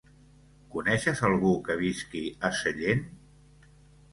Coneixes 0.75 1.21
algú 1.29 1.51
que 1.67 1.75
visqui 1.83 2.25
a 2.51 2.51
Sellent? 2.63 3.05